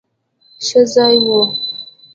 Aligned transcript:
ښه 0.65 0.81
ځای 0.93 1.15
وو. 1.25 1.41